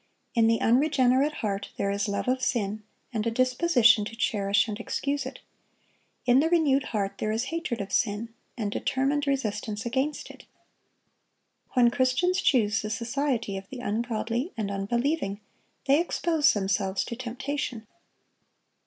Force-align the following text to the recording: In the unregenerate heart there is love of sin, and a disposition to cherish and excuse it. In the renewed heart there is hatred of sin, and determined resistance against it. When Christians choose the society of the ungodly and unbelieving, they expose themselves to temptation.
In 0.33 0.47
the 0.47 0.61
unregenerate 0.61 1.31
heart 1.45 1.69
there 1.77 1.91
is 1.91 2.07
love 2.07 2.27
of 2.27 2.41
sin, 2.41 2.81
and 3.13 3.27
a 3.27 3.29
disposition 3.29 4.03
to 4.05 4.15
cherish 4.15 4.67
and 4.67 4.79
excuse 4.79 5.27
it. 5.27 5.41
In 6.25 6.39
the 6.39 6.49
renewed 6.49 6.85
heart 6.85 7.19
there 7.19 7.31
is 7.31 7.43
hatred 7.53 7.79
of 7.81 7.91
sin, 7.91 8.33
and 8.57 8.71
determined 8.71 9.27
resistance 9.27 9.85
against 9.85 10.31
it. 10.31 10.45
When 11.73 11.91
Christians 11.91 12.41
choose 12.41 12.81
the 12.81 12.89
society 12.89 13.57
of 13.57 13.69
the 13.69 13.77
ungodly 13.81 14.53
and 14.57 14.71
unbelieving, 14.71 15.39
they 15.85 16.01
expose 16.01 16.53
themselves 16.53 17.03
to 17.05 17.15
temptation. 17.15 17.85